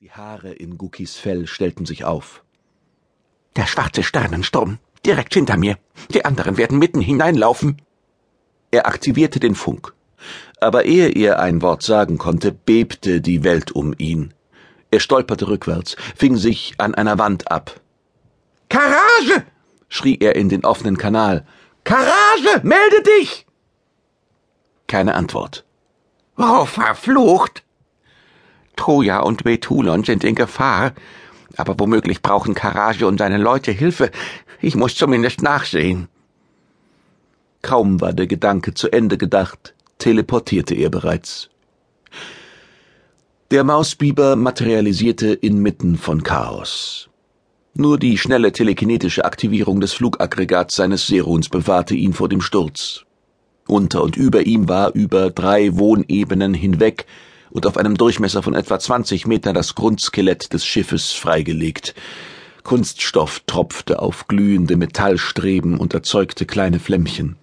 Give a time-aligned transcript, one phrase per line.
[0.00, 2.44] Die Haare in Gukis Fell stellten sich auf.
[3.56, 5.76] Der schwarze Sternensturm, direkt hinter mir.
[6.14, 7.82] Die anderen werden mitten hineinlaufen.
[8.70, 9.94] Er aktivierte den Funk.
[10.60, 14.34] Aber ehe er ein Wort sagen konnte, bebte die Welt um ihn.
[14.92, 17.80] Er stolperte rückwärts, fing sich an einer Wand ab.
[18.68, 19.46] Karage!
[19.88, 21.44] schrie er in den offenen Kanal.
[21.82, 22.60] Karage!
[22.62, 23.46] Melde dich!
[24.86, 25.64] Keine Antwort.
[26.36, 27.64] Oh, verflucht!
[28.78, 30.94] Troja und Betulon sind in Gefahr.
[31.56, 34.10] Aber womöglich brauchen Karage und seine Leute Hilfe.
[34.62, 36.08] Ich muss zumindest nachsehen.
[37.60, 41.50] Kaum war der Gedanke zu Ende gedacht, teleportierte er bereits.
[43.50, 47.08] Der Mausbiber materialisierte inmitten von Chaos.
[47.74, 53.04] Nur die schnelle telekinetische Aktivierung des Flugaggregats seines Seruns bewahrte ihn vor dem Sturz.
[53.66, 57.06] Unter und über ihm war über drei Wohnebenen hinweg
[57.50, 61.94] und auf einem Durchmesser von etwa 20 Meter das Grundskelett des Schiffes freigelegt.
[62.62, 67.36] Kunststoff tropfte auf glühende Metallstreben und erzeugte kleine Flämmchen.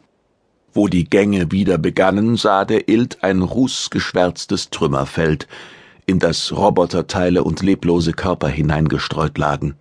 [0.74, 5.48] Wo die Gänge wieder begannen, sah der Ild ein rußgeschwärztes Trümmerfeld,
[6.06, 9.76] in das Roboterteile und leblose Körper hineingestreut lagen.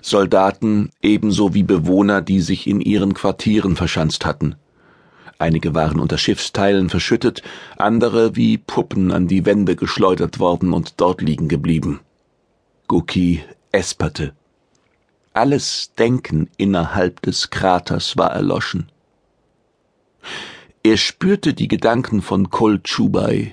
[0.00, 4.56] Soldaten ebenso wie Bewohner, die sich in ihren Quartieren verschanzt hatten.
[5.42, 7.42] Einige waren unter Schiffsteilen verschüttet,
[7.76, 11.98] andere wie Puppen an die Wände geschleudert worden und dort liegen geblieben.
[12.86, 14.34] Guki esperte.
[15.32, 18.86] Alles Denken innerhalb des Kraters war erloschen.
[20.84, 23.52] Er spürte die Gedanken von Kol Chubai,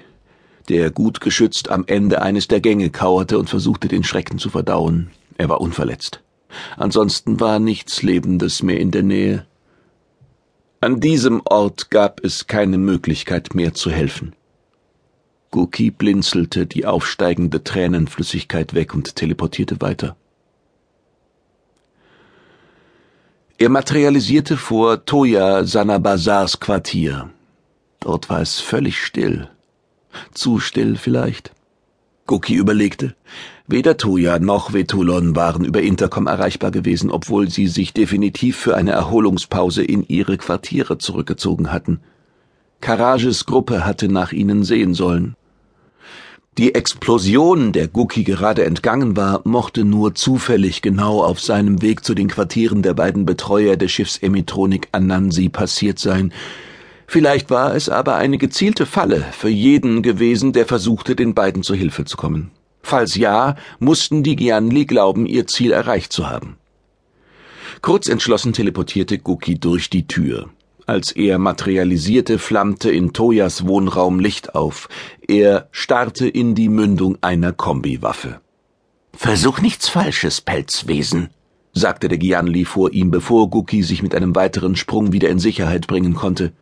[0.67, 5.09] der gut geschützt am Ende eines der Gänge kauerte und versuchte, den Schrecken zu verdauen.
[5.39, 6.21] Er war unverletzt.
[6.77, 9.47] Ansonsten war nichts Lebendes mehr in der Nähe.
[10.89, 14.33] An diesem Ort gab es keine Möglichkeit mehr zu helfen.
[15.51, 20.15] Guki blinzelte die aufsteigende Tränenflüssigkeit weg und teleportierte weiter.
[23.59, 27.29] Er materialisierte vor Toya Sanabazars Quartier.
[27.99, 29.47] Dort war es völlig still.
[30.33, 31.51] Zu still vielleicht.
[32.29, 33.15] Guki überlegte.
[33.65, 38.91] Weder Toya noch Vetulon waren über Intercom erreichbar gewesen, obwohl sie sich definitiv für eine
[38.91, 42.01] Erholungspause in ihre Quartiere zurückgezogen hatten.
[42.81, 45.35] Karages Gruppe hatte nach ihnen sehen sollen.
[46.59, 52.13] Die Explosion, der Guki gerade entgangen war, mochte nur zufällig genau auf seinem Weg zu
[52.13, 56.31] den Quartieren der beiden Betreuer der Schiffsemitronik Anansi passiert sein,
[57.11, 61.73] Vielleicht war es aber eine gezielte Falle für jeden gewesen, der versuchte, den beiden zu
[61.73, 62.51] Hilfe zu kommen.
[62.83, 66.57] Falls ja, mussten die Gianli glauben, ihr Ziel erreicht zu haben.
[67.81, 70.49] Kurz entschlossen teleportierte Guki durch die Tür.
[70.85, 74.87] Als er materialisierte, flammte in Toyas Wohnraum Licht auf.
[75.27, 78.39] Er starrte in die Mündung einer Kombiwaffe.
[79.13, 81.31] Versuch nichts Falsches, Pelzwesen,
[81.73, 85.87] sagte der Gianli vor ihm, bevor Guki sich mit einem weiteren Sprung wieder in Sicherheit
[85.87, 86.53] bringen konnte.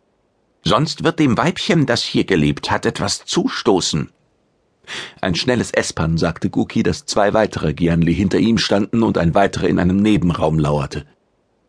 [0.64, 4.10] Sonst wird dem Weibchen, das hier gelebt hat, etwas zustoßen.
[5.20, 9.68] Ein schnelles Espan sagte Guki, dass zwei weitere Gianli hinter ihm standen und ein weiterer
[9.68, 11.04] in einem Nebenraum lauerte.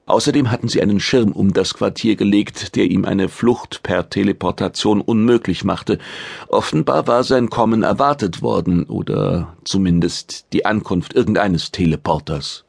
[0.05, 5.01] Außerdem hatten sie einen Schirm um das Quartier gelegt, der ihm eine Flucht per Teleportation
[5.01, 5.99] unmöglich machte.
[6.47, 12.65] Offenbar war sein Kommen erwartet worden, oder zumindest die Ankunft irgendeines Teleporters.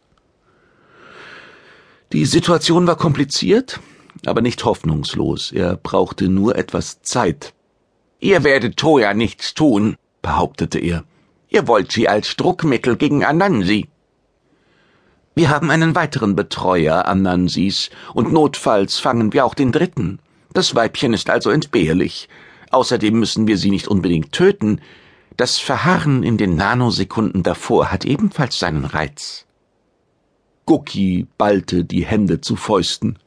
[2.13, 3.81] Die Situation war kompliziert,
[4.27, 5.53] aber nicht hoffnungslos.
[5.53, 7.55] Er brauchte nur etwas Zeit.
[8.21, 11.05] Ihr werdet Toya nichts tun, behauptete er.
[11.49, 13.89] Ihr wollt sie als Druckmittel gegen Anansi.
[15.35, 20.19] Wir haben einen weiteren Betreuer Anansis, und notfalls fangen wir auch den dritten.
[20.53, 22.29] Das Weibchen ist also entbehrlich.
[22.71, 24.81] Außerdem müssen wir sie nicht unbedingt töten.
[25.37, 29.47] Das Verharren in den Nanosekunden davor hat ebenfalls seinen Reiz.
[30.67, 33.19] Gucki ballte die Hände zu Fäusten.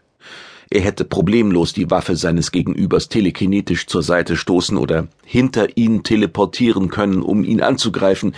[0.73, 6.89] Er hätte problemlos die Waffe seines Gegenübers telekinetisch zur Seite stoßen oder hinter ihn teleportieren
[6.89, 8.33] können, um ihn anzugreifen.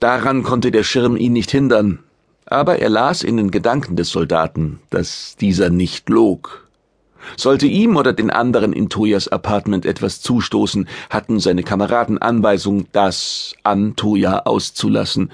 [0.00, 2.00] Daran konnte der Schirm ihn nicht hindern.
[2.44, 6.66] Aber er las in den Gedanken des Soldaten, dass dieser nicht log.
[7.36, 13.54] Sollte ihm oder den anderen in Toyas Apartment etwas zustoßen, hatten seine Kameraden Anweisung, das
[13.62, 15.30] an Toya auszulassen,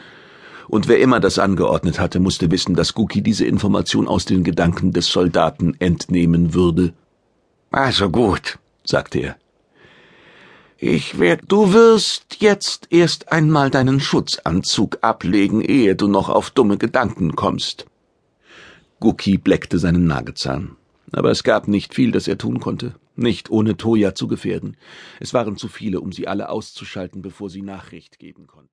[0.68, 4.92] und wer immer das angeordnet hatte, musste wissen, dass Guki diese Information aus den Gedanken
[4.92, 6.92] des Soldaten entnehmen würde.
[7.70, 9.36] Also gut, sagte er.
[10.78, 16.76] Ich werd, du wirst jetzt erst einmal deinen Schutzanzug ablegen, ehe du noch auf dumme
[16.76, 17.86] Gedanken kommst.
[19.00, 20.76] Guki bleckte seinen Nagezahn.
[21.12, 22.94] Aber es gab nicht viel, das er tun konnte.
[23.14, 24.76] Nicht ohne Toya zu gefährden.
[25.20, 28.68] Es waren zu viele, um sie alle auszuschalten, bevor sie Nachricht geben konnten.